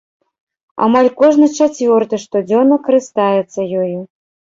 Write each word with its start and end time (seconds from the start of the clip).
Амаль 0.85 1.09
кожны 1.19 1.51
чацвёрты 1.59 2.15
штодзённа 2.25 2.83
карыстаецца 2.91 3.73
ёю. 3.87 3.99